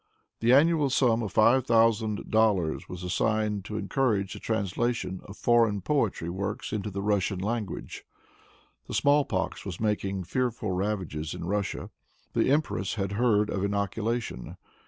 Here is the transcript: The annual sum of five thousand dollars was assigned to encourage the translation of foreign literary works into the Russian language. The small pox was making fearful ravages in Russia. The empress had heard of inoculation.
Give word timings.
The 0.39 0.51
annual 0.51 0.89
sum 0.89 1.21
of 1.21 1.31
five 1.31 1.67
thousand 1.67 2.31
dollars 2.31 2.89
was 2.89 3.03
assigned 3.03 3.65
to 3.65 3.77
encourage 3.77 4.33
the 4.33 4.39
translation 4.39 5.21
of 5.25 5.37
foreign 5.37 5.79
literary 5.87 6.31
works 6.31 6.73
into 6.73 6.89
the 6.89 7.03
Russian 7.03 7.37
language. 7.37 8.03
The 8.87 8.95
small 8.95 9.25
pox 9.25 9.63
was 9.63 9.79
making 9.79 10.23
fearful 10.23 10.71
ravages 10.71 11.35
in 11.35 11.45
Russia. 11.45 11.91
The 12.33 12.49
empress 12.49 12.95
had 12.95 13.11
heard 13.11 13.51
of 13.51 13.63
inoculation. 13.63 14.57